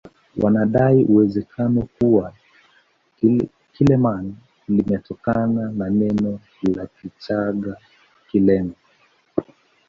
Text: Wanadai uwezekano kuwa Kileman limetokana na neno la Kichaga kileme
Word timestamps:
Wanadai 0.37 1.03
uwezekano 1.05 1.87
kuwa 1.99 2.33
Kileman 3.73 4.35
limetokana 4.69 5.71
na 5.71 5.89
neno 5.89 6.39
la 6.75 6.85
Kichaga 6.87 7.75
kileme 8.27 8.73